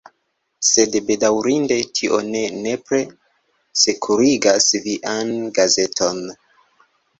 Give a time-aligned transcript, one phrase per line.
[0.69, 3.03] Sed, bedaŭrinde, tio ne nepre
[3.83, 6.27] sekurigas vian gazeton.